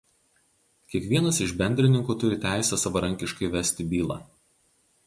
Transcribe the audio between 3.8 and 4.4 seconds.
bylą.